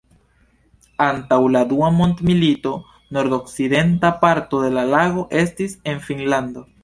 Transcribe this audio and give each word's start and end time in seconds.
Antaŭ 1.07 1.37
la 1.55 1.61
dua 1.73 1.89
mondmilito 1.97 2.71
nordokcidenta 3.17 4.13
parto 4.25 4.63
de 4.65 4.75
la 4.79 4.87
lago 4.95 5.27
estis 5.45 5.77
en 5.93 6.05
Finnlando. 6.09 6.69